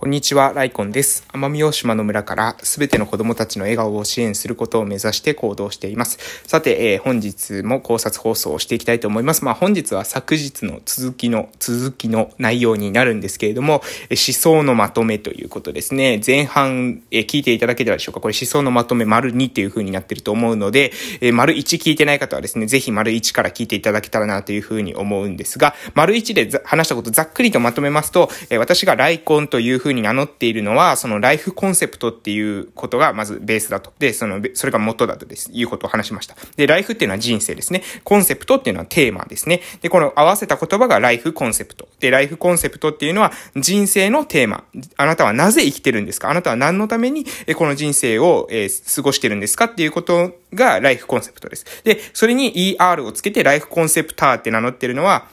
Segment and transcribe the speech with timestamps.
[0.00, 1.26] こんにちは、ライコンです。
[1.32, 6.18] 奄美大島の村からすべての子供たちの笑顔を支援することを目指して行動しています。
[6.46, 9.44] さて、えー、本日も考察放送をしていきたいと思います。
[9.44, 16.20] まあ本日は昨日の続きの、続きの内容になるんですけれども、思想のまとめということですね。
[16.24, 33.92] 前半、えー、聞いていただけたでしょうかこれ思想のまとめ丸2っていう風になってると思うので、えー、丸1聞いてない方はですね、ぜひ丸1から聞いていただけたらなという風に思うんですが、丸1で話したことざっくりとまとめますと、え私がライコンという風風に名乗っているのは、そのライフコンセプトっていうことがまずベースだと。
[33.98, 36.36] で、その、それが元だとです、いうことを話しました。
[36.56, 37.82] で、ライフっていうのは人生ですね。
[38.04, 39.62] コンセプトっていうのはテーマですね。
[39.80, 41.88] で、この合わせた言葉がライフコンセプト。
[42.00, 44.64] で、ライフコンセプトっていうのは人生のテーマ。
[44.96, 46.30] あなたはなぜ生きてるんですか？
[46.30, 47.24] あなたは何のために
[47.56, 51.64] この人生を、え、過ごしてるんですかっていうことがライフコンセプトです。
[51.84, 55.26] で、それに ER をつけてライフコンセプターって名乗ってるのは、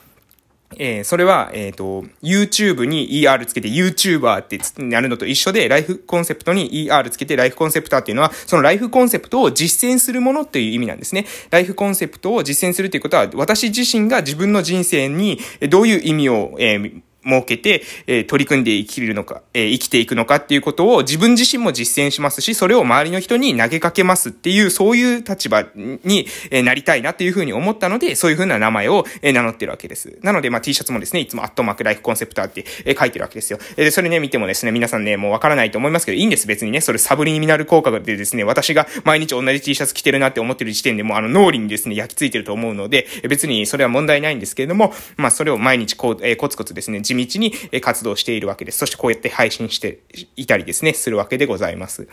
[0.78, 11.26] えー、それは、えっ、ー、と、YouTube に ER つけて YouTuber ってやるのと一緒で、ライフコンセプトに ER つけてライフコンセプターっていうのは、そのライフコンセプトを実践するものっていう意味なんですね。
[11.49, 30.18] ライフコンセプトを実践するっていうことは、私自身が自分の人生にどういう意味を、えー設けて、えー、取り組んで生きるのか、えー、生きていくのかっていうことを自分自身も実践しますし、それを周りの人に投げかけますっていう、そういう立場に、え、なりたいなっていうふうに思ったので、そういうふうな名前を、え、名乗ってるわけです。
[30.21, 33.59] なので、まあ、T シャツもですね、いつもアットマークライフコンセプターって、え、書いてるわけですよ。
[33.77, 36.81] え、それね、見てもですね、皆さんね、もうわからないと思いますけど、いいんです、別にね。
[36.81, 48.80] それサブリミナル効果でですね、私が毎日同じ T シャツ着てるなって思ってる時点でもうあの脳裏にですね、焼き付いてると思うので、別にそれは問題ないんですけれども、まあ、それを毎日こう、えー、コツコツですね、道に、活動しているわけです。
[48.80, 49.99] そしてこうやって配信して
[50.35, 52.08] いたりですね、するわけでございます。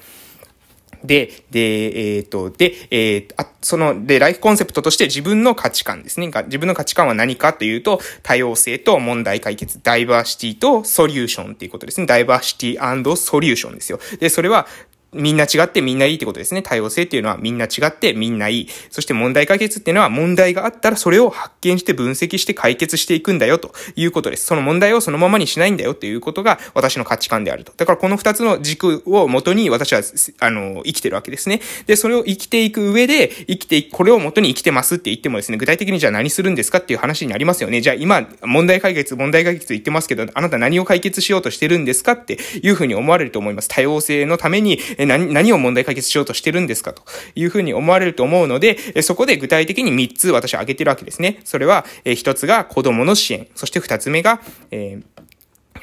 [1.05, 6.31] で、で、えっ、と、で、えー、あ、その、で、ライフコンセプトとして自分の価値観ですね。
[6.47, 12.07] 自分の価値観は何かというと、多様性と問題解決、ダイバーシティとソリューションっていうことですね。
[12.07, 13.99] ダイバーシティソリューションですよ。
[14.21, 14.67] で、それは、
[15.15, 16.63] みんな違ってみんないいってことですね。
[16.63, 18.69] 多様性っていうのはみんな違ってみんないい。
[18.91, 24.47] そして問題解決っていうのは問題があったらそれを発見して分析して解決していくんだよということです。
[24.47, 27.75] その問題をそのままにしないんだよっていうことが私の価値観であると。
[27.77, 30.01] だからこの二つの軸を元に私は、
[30.41, 31.61] あの、生きてるわけですね。
[31.87, 37.83] で、それを生きていく上で、生きてこれを元に生きてますって言ってもですね、具体的にじゃあ何するんですかっていう話になりますよね。
[37.83, 43.69] じゃあ今、問題解決、問題解決言ってますけど、あなた何を解決しようとしてるんですかっていうふうに思われると思います。
[43.69, 47.03] 多様性のために、何、何を問題解決しようとしてるんですかと
[47.35, 51.41] いうふうに思われると思うので、そこで具体的に3つ私は挙げてるわけですね。
[51.45, 54.41] それは、1つが子供の支援、そして2つ目が、
[54.71, 55.23] えー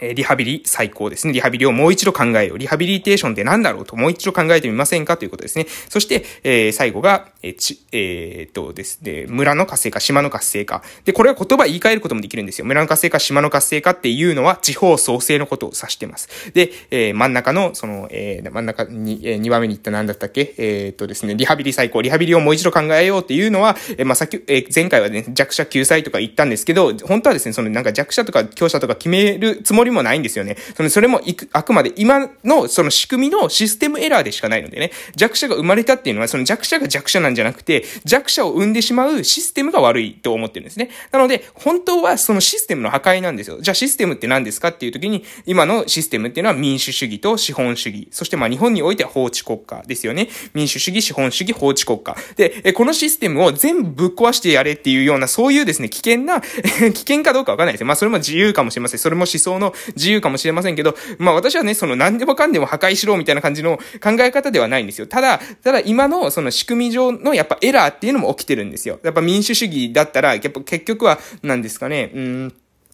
[0.02, 1.34] えリハビリ最高ですね。
[1.34, 2.58] リハビリをもう一度考えよう。
[2.58, 5.68] リハビリテーションって何だろうともう一度考えてみませんかということですね。
[5.90, 10.84] そして、えー、最後が、えー、ち、えー、っとですね、村の活性化、島の活性化。
[11.06, 12.66] で、これは言葉言い換えることもできるんですよ。
[12.66, 16.52] 村の活性化、島の活性化っていうのは地方創生のことを指してます。
[16.54, 20.54] で、え、真ん中の、その、え、真ん中に、え、2番目に言った何だったっけ？
[20.58, 30.58] え、っとですね、リハビリ最高、リハビリをもう一度考えようっていうのは、え、まあ、さっき、え、前回はね、弱者救済とか言ったんですけど、本当はですね、そのなんか弱者とか強者とか決めるつもりもないんですよね。
[30.76, 40.90] その、それもいく、あくまで今のその仕組みのシステムエラーでしかないのでね、弱者が生まれたっていうのは、その弱者が弱者なんじゃなくて、弱者を生んでしまうシステムが悪いと思ってるんですね。
[41.12, 43.60] なので、本当はそのシステムの破壊なんですよ。
[43.62, 48.08] じゃあシステムって何ですかっていう時に、今のシステムっていうのは民主主義と資本主義。
[48.12, 50.30] そしてまあ日本においては法治国家ですよね。
[50.54, 52.16] 民主主義、資本主義、法治国家。
[52.36, 56.42] で、このシステムを全部ぶっ壊してやれっていうような、そういうですね、危険な
[56.94, 57.88] 危険かどうかわかんないですよ。
[57.88, 59.00] まあそれも自由かもしれません。
[59.00, 65.08] それも思想の自由かもしれませんけど、まあ私はね、その何でもかんでも破壊しろみたいな感じの考え方ではないんですよ。
[65.08, 69.00] ただ、ただ今のその仕組み上のやっぱエラーっていうのも起きてるんですよ。
[69.04, 72.54] やっぱ民主主義だったら、やっぱ結局は、何ですかね、うん、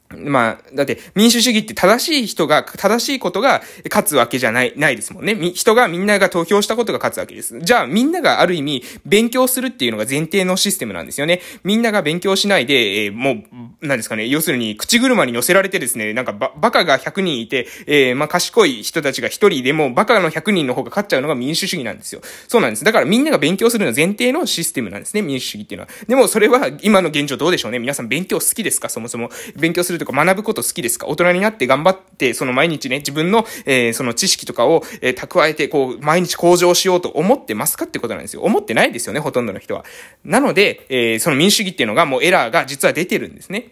[0.10, 5.36] まあ、だって民主主義って正しい人が、正しいことが勝つわけじゃない、ないですもんね。
[5.54, 7.60] 人がみんなが投票したことが勝つわけです。
[7.60, 11.42] じゃあみんながある意味勉強するっていうのが前提のシステムなんですよね。
[11.64, 13.44] みんなが勉強しないで、えー、も
[13.82, 22.22] う、なんですかね、要するに口車に乗せられてですね、なんかババカが100人いて、えー、まあ賢い人たちが1人でもバカの100人の方が勝っちゃうのが民主主義なんですよ。
[22.48, 22.84] そうなんです。
[22.84, 25.92] だからみんなが勉強するの前提のシステムなんですね、民主主義っていうのは。
[26.08, 27.80] でもそれは今の現状どうでしょうね。
[27.80, 28.90] 皆さん勉強好きですか？
[28.90, 29.30] そもそも。
[29.56, 31.08] 勉強するとか学ぶこと好きですか？
[31.08, 38.42] 大人になって頑張って、その毎日ね、自分の、えー、その知識とかを、えー、蓄えて、こう、毎日向上しようと思ってますかってことなんですよ。
[38.44, 39.84] 思ってないですよね、ほとんどの人は。
[40.24, 43.72] なので、えー、その民主主義っていうのがもうエラーが実は出てるんですね。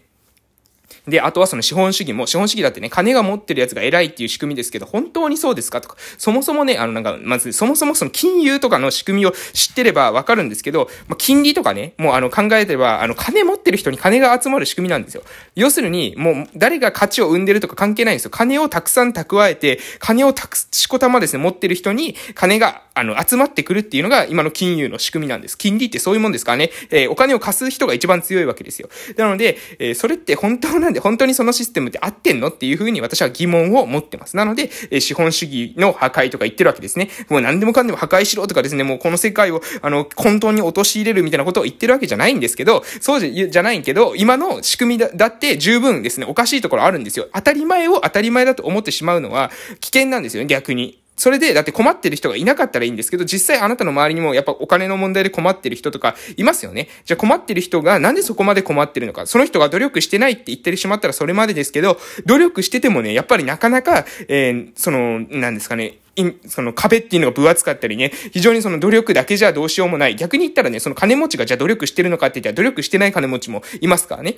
[1.07, 15.23] で、あとはその資本主義も、資本主義だってね、金が持ってるやつが偉いっていう仕組みですけど、本当にそうですかとか、そもそもね、あのなんか、まず、そもそもその金融とかの仕組みを知ってればわかるんですけど、まあ、金利とかね、もうあの考えてれば、あの金持ってる人に金が集まる仕組みなんですよ。
[15.55, 18.31] 要するに、もう誰が価値を生んでるとか関係ないんですよ。
[18.31, 25.57] 金をたくさん蓄えて、金をたく、しこたまですね、持ってる人に金が、あの、集まってくるっていうのが今の金融の仕組みなんです。
[25.57, 28.89] 金利ってそういうもんですからね、えー、お金を貸す人が一番強いわけですよ。
[29.17, 34.35] なので、えー、それって本当なんで、本当にそのシステムって合ってんのっていうふうに私は疑問を持ってます。
[34.35, 37.09] なので、え、資本主義の破壊とか言ってるわけですね。
[37.29, 47.27] もう何でもかんでも破壊しろとかですね、もうこの世界を、あの、混沌に陥れるみたいなことを言ってるわけじゃないんですけど、そうじゃ、じゃないけど、今の仕組みだだって十分ですね、おかしいところあるんですよ。
[47.33, 51.02] 当たり前を当たり前だと思ってしまうのは危険なんですよね、逆に。
[51.15, 56.87] それで、だって困ってる人がいなかったらいいんですけど、実際あなたの周りにもやっぱお金の問題で困ってる人とかいますよね。
[57.05, 59.25] じゃあ困ってる人がなんでそこまで困ってるのか。
[59.27, 65.99] その人が努力してないって言ってしまったらそれまでですけど、努力しててもね、やっぱりなかなか、えー、その、なんですかね、
[66.47, 70.15] その壁っていうのが分厚かったりね、非常にその努力だけじゃどうしようもない。
[70.15, 74.37] 逆に言ったらね、その金持ちがじゃあ努力してるのかって言ったら努力してない金持ちもいますからね。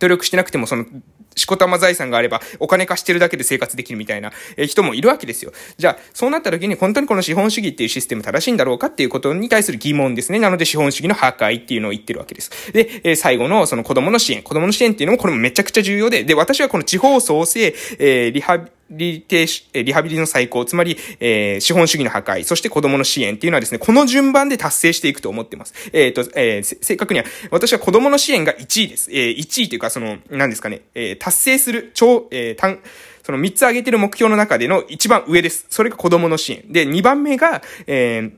[0.00, 0.86] 努力してなくてもその
[1.34, 5.52] しこたま財産があれば、お金貸してるだけで生活できるみたいな、え人もいるわけですよ。
[5.76, 10.38] じゃあ、そうなった時に本当にこの資本主義っていうシステム正しいんだろうかっていうことに対する疑問ですね。
[10.38, 12.72] なので資本主義の破壊っていうのを言ってるわけです。
[12.72, 14.42] で、え最後のその子供の支援。
[14.42, 25.74] 子供の支援っていうのもこれもめちゃくちゃ重要で、で、私はこの地方創生、えー、リハビ、リテリハビリの再興、つまり、えー、資本主義の破壊、そして子供の支援っていうのはですね、この順番で達成していくと思ってます。
[25.92, 29.10] えっ、ー、と、えー、正確には、私は子供の支援が1位です。
[29.10, 32.80] えー、1位というか、その、何ですかね、えー、達成する、超、えー、単、
[33.22, 35.66] その3つ挙げてる目標の中での一番上です。
[35.70, 36.64] それが子供の支援。
[36.70, 38.32] で、2番目が、えー、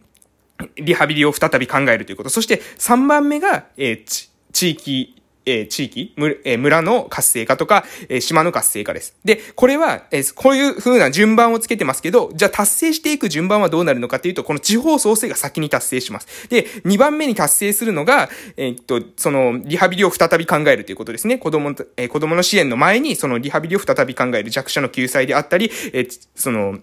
[0.77, 2.31] リハビリを再び考えるということ。
[2.31, 5.16] そして3番目が、えー、地域
[5.47, 6.15] えー、地域、
[6.45, 9.17] えー、村の活性化とか、えー、島の活性化です。
[9.25, 16.49] で、これは、え、こういう風な順番をつけてますけど、じゃあ達成していく順番はどうなるのかっていうと、この地方創生が先に達成します。
[16.49, 21.39] で、2番目に達成するのが、え、っと、その、リハビリを再び考えるということですね。
[21.39, 26.79] 子供、え、子供の支援の前に、そのリハビリを再び考える弱者の救済であったり、え、その、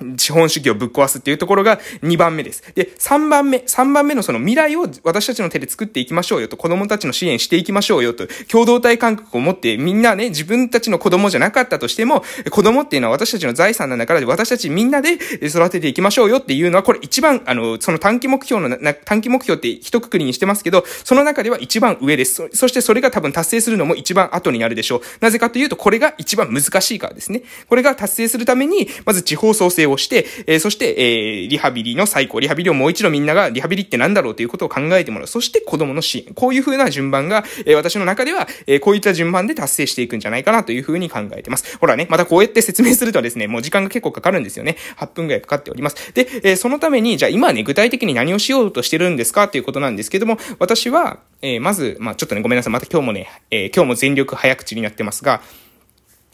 [0.16, 2.62] 資本主義をぶっ壊すっていうところが2番目です。
[2.74, 22.34] で、3番目、3番目のその未来を私たちの手で作っていきましょうよと、子供たちの支援していきましょうよと、共同体感覚を持ってみんなね、自分たちの子供じゃなかったとしても、子供っていうのは私たちの財産なんだから、私たちみんなで育てていきましょうよっていうのは、これ一番、あの、その短期目標のな、短期目標って一括りにしてますけど、その中では一番上です。
[22.34, 25.00] そそしてそれが多分達成するのも一番後になるでしょう。
[25.20, 27.42] なぜかというと、これが一番難しいからですね。
[27.68, 35.26] これが達成するために、まず地方創生ををして、えー、そして、えー、リハビリの最高、リハビリをもう一度みんながリハビリって何だろうということを考えてもらう。
[35.28, 36.34] そして子供の支援。
[36.34, 41.78] こういう風な順番が、えー、私の中では、えー、こういった順番で達成していくんじゃないかなという風に考えてます。
[41.78, 44.76] ほらね、またこうやって説明するとですね、もう時間が結構かかるんですよね。
[44.96, 46.12] 8分ぐらいかかっております。
[46.14, 52.72] で、えー、そのために、じゃあ今ね、具体的に何をしようとしてるんですかっていうことなんですけども、私は、えー、まず、まあちょっとね、ごめんなさい。
[52.72, 55.42] また今日もね、えー、今日も全力早口になってますが、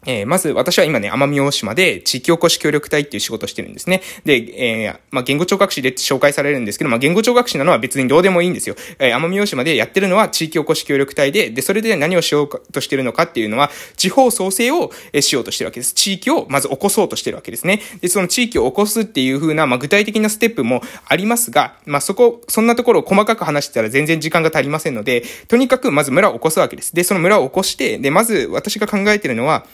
[0.07, 4.01] えー、まず、私は今ね、奄美大島で地域おこし協力隊っていう仕事をしてるんですね。
[4.23, 8.75] で、えー、まあ、言語聴覚士で紹介されるんですけど、まあ、言語聴覚士なのは別にどうでもいいんですよ。
[8.99, 15.93] えー、奄美大島でやってるのは地域おこし協力隊で、で、それで何をしようとしてるのかっていうのは、地方創生をしようとしてるわけです。
[15.93, 17.81] 地域をまず起こそうとしてるわけですね。
[17.99, 26.95] で、その地域を起こすっていう風な、まあ、具体的なステップもありますが、まあ、そこ、そんなところを細かく話してたら全然時間が足りませんので、とにかくまず村を起こすわけです。
[26.95, 29.65] で、その村を起こして、で、まず私が考えてるのは、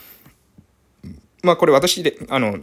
[1.44, 2.58] まあこれ私で、あの、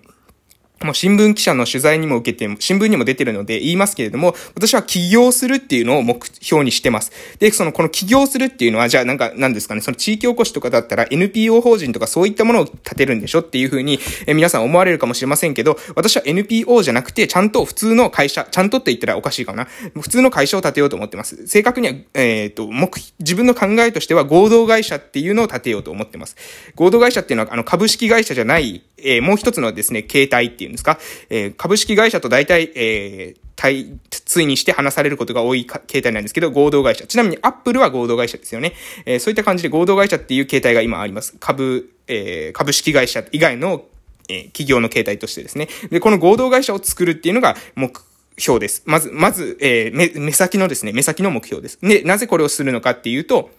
[0.84, 7.12] もう新聞記者の取材にも受けて、新聞にも出てるので言いますけれども、私は起業するっていうのを目標にしてます。
[7.40, 13.40] で、その、この起業するっていうのは、じゃあなんか、なんですかね、その地域おこしとかだったら NPO 法人とかそういったものを立てるんでしょ？
[13.40, 19.66] っていうふうに、え皆さん思われるかもしれませんけど、私は NPO じゃなくて、ちゃんと普通の会社、ちゃんとって言ったらおかしいかな？
[20.00, 21.48] 普通の会社を立てようと思ってます。
[21.48, 22.90] 正確には、えっ、ー、と、目、
[23.20, 26.36] 自分の考えとしては合同会社っていうのを立てようと思ってます。
[26.76, 34.00] 合同会社っていうのは、あの、株式会社じゃない、えー、もう一つのですね、形態っていうんですか、えー、株式会社と大体、えー、対、
[34.34, 37.06] 対にして話されることが多い形態なんですけど、合同会社。
[37.06, 38.74] ちなみに、アップルは合同会社ですよね。
[39.06, 41.36] えー、そういった感じで合同会社っていう形態が今あります。
[41.40, 43.86] 株、えー、株式会社以外の、
[44.30, 45.68] えー、企業の形態としてですね。
[45.92, 47.94] で、この合同会社を作るっていうのが目
[48.38, 48.84] 標です。
[48.86, 51.78] まず、まず、えー、目、目先のですね、目先の目標です。
[51.82, 53.52] で、なぜこれをするのかっていうと、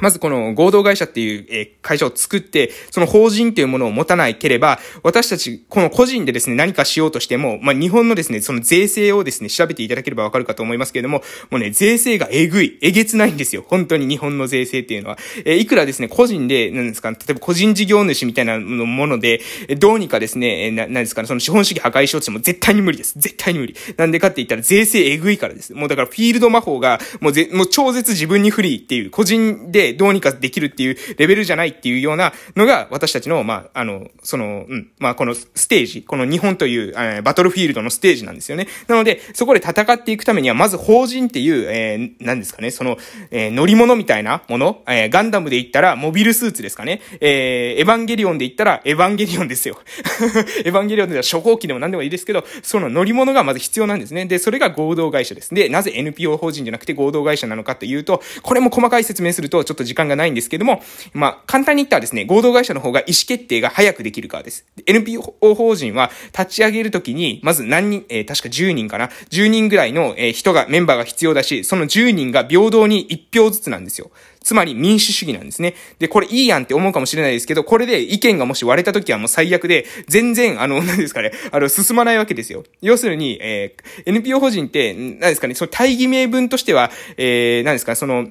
[0.00, 13.64] まずこの合同会社っていう、会社を作って、その法人っていうものを持たないければ、私たち、この個人でですね、何かしようとしても、まあ、日本のですね、その税制をですね、調べていただければわかるかと思いますけれども、もうね、税制がえぐい、えげつないんですよ。
[13.66, 15.18] 本当に日本の税制っていうのは。
[15.44, 19.40] えいくらですね、個人で、なんですか、例えば個人事業主みたいなもので、
[19.78, 23.14] どうにかですね、えな、なんですかね、その資本主義破壊しようとしても絶対に無理です。
[23.16, 23.74] 絶対に無理。
[23.96, 25.74] なんでかって言ったら税制えぐいからです。
[25.74, 38.68] もうだからフィールド魔法が、もうぜ、もう超絶自分に不利っていう、個人でどうにかできるっていうレベルじゃないっていうようなのが、私たちの、まあ、あの、その、うん、まあ、このステージ、この日本という、えー、バトルフィールドのステージなんですよね。
[38.88, 42.98] なので、そこで戦っていくためには、まず法人っていう、えー、何ですかね、その、
[43.30, 47.00] えー、乗り物みたいなもの、えー、ガンダムで言ったら、モビルスーツですかね。
[47.20, 49.80] えー、エヴァンゲリオンで言ったら、エヴァンゲリオンですよ。
[50.64, 54.26] エヴァンゲリオンでは初号機でも何でもいいですけど、その乗り物がまず必要なんですね。
[54.26, 55.54] で、それが合同会社です。
[55.54, 64.66] で、なぜ NPO 法人じゃなくて合同会社なのかというと、これも細かい説明するとちょっと時間がないんですけども、まあ、簡単に言ったらですね、合同会社の方が意思決定が早くできるからです。
[64.84, 65.22] NPO
[65.54, 74.10] 法人は立ち上げるときに、まず何人、えー、確か10人かな ?10 人ぐらいの、えー、人が、メンバーが必要だし、その10人が平等に1票ずつなんですよ。
[74.42, 75.74] つまり民主主義なんですね。
[75.98, 82.64] で、これいいやんって思うかもしれないですけど、これで意見がもし割れた時はもう最悪で、全然、あの、 何ですかね、あの、進まないわけですよ。
[82.80, 88.28] 要するに、えー、NPO 法人って、何ですかね、その大義名分としては、えー、何ですか、その、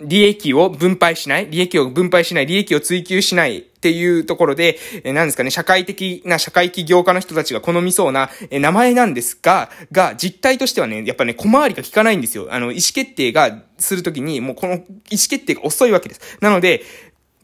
[0.00, 12.48] 利益を分配しない、利益を分配しない、利益を追求しないっていうところで、え何ですかね、社会的な社会起業家の人たちが好みそうな、え名前なんですが、が、実態としてはね、やっぱね、小回りが効かないんですよ。
[12.50, 16.38] あの、意思決定がするときに、もうこの意思決定が遅いわけです。
[16.40, 16.82] なので、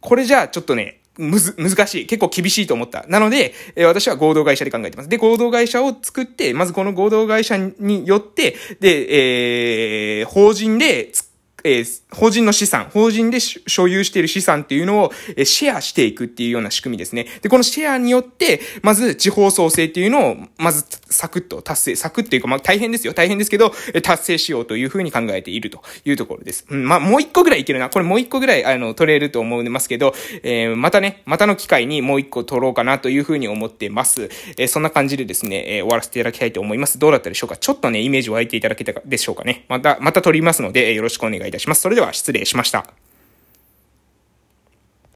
[0.01, 2.07] これじゃあちょっとね、むず、難しい。
[2.07, 3.05] 結構厳しいと思った。
[3.09, 5.09] なので、えー、私は合同会社で考えてます。
[5.09, 11.32] で、合同会社を作って、まずこの合同会社によって、で、えー、法人で作
[11.65, 17.27] えー、法人の資産、法人で所有している資産っていうのを、えー、シェアしていくっていうような仕組みですね。
[17.43, 23.13] で、このシェアによって、まず地方創生っていうのを、まずサクッと達成、サクッっていうか、まあ大変ですよ。
[23.13, 26.65] 大変ですけど、え、達成しようというふうに考えているというところです。
[26.69, 27.91] うん、まあもう一個ぐらいいけるな。
[27.91, 34.29] これもう一個ぐらい、あの、取れると思いますけど、えー、またね、またの機会にもう一個取ろうかなというふうに思ってます。
[34.57, 36.99] えー、そんな感じでですね、えー、終わらせていただきたいと思います。
[36.99, 37.57] どうだったでしょうか？
[37.57, 39.65] ちょっとね、イメージ湧いていただけたでしょうかね。
[39.69, 41.83] また、また取りますのでえ、よろしくお願いいたします。
[41.83, 42.87] それでは失礼しました。